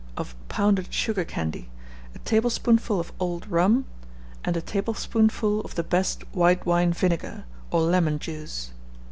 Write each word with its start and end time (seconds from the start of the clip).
of 0.17 0.33
pounded 0.49 0.91
sugar 0.91 1.23
candy, 1.23 1.69
a 2.15 2.19
tablespoonful 2.25 2.99
of 2.99 3.13
old 3.19 3.45
rum, 3.47 3.85
and 4.43 4.57
a 4.57 4.59
tablespoonful 4.59 5.59
of 5.61 5.75
the 5.75 5.83
best 5.83 6.23
white 6.33 6.65
wine 6.65 6.91
vinegar, 6.91 7.43
or 7.69 7.81
lemon 7.81 8.17
juice. 8.17 8.71